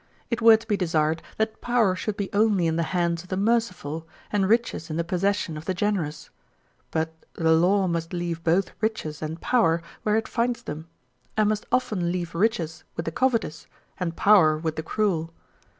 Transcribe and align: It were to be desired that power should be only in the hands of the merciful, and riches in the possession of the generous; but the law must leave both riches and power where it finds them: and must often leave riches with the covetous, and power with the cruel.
It 0.31 0.41
were 0.41 0.57
to 0.57 0.65
be 0.67 0.75
desired 0.75 1.21
that 1.37 1.61
power 1.61 1.95
should 1.95 2.17
be 2.17 2.31
only 2.33 2.65
in 2.65 2.75
the 2.75 2.81
hands 2.89 3.21
of 3.21 3.29
the 3.29 3.37
merciful, 3.37 4.07
and 4.31 4.49
riches 4.49 4.89
in 4.89 4.97
the 4.97 5.03
possession 5.03 5.57
of 5.57 5.65
the 5.65 5.75
generous; 5.75 6.31
but 6.89 7.11
the 7.35 7.51
law 7.51 7.85
must 7.85 8.11
leave 8.11 8.43
both 8.43 8.71
riches 8.81 9.21
and 9.21 9.39
power 9.39 9.83
where 10.01 10.15
it 10.15 10.27
finds 10.27 10.63
them: 10.63 10.87
and 11.37 11.49
must 11.49 11.67
often 11.71 12.11
leave 12.11 12.33
riches 12.33 12.83
with 12.95 13.05
the 13.05 13.11
covetous, 13.11 13.67
and 13.99 14.15
power 14.15 14.57
with 14.57 14.75
the 14.75 14.81
cruel. 14.81 15.31